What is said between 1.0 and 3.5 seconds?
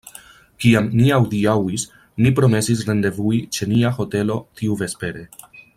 adiaŭis, ni promesis rendevui